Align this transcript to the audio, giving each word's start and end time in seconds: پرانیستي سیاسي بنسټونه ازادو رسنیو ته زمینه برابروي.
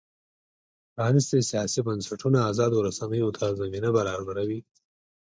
پرانیستي 0.95 1.39
سیاسي 1.51 1.79
بنسټونه 1.87 2.39
ازادو 2.51 2.77
رسنیو 2.87 3.29
ته 3.37 3.45
زمینه 3.61 3.89
برابروي. 3.97 4.59